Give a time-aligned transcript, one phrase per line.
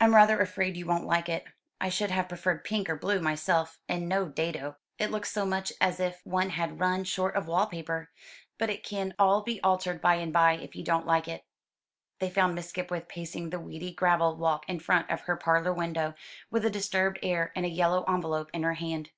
[0.00, 1.44] I'm rather afraid you won't like it;
[1.82, 4.76] I should have preferred pink or blue myself, and no dado.
[4.98, 8.08] It looks so much as if one had run short of wall paper.
[8.56, 11.44] But it can all be altered by and by, if you don't like it."
[12.20, 16.14] They found Miss Skipwith pacing the weedy gravel walk in front of her parlour window,
[16.50, 19.10] with a disturbed air, and a yellow envelope in her hand.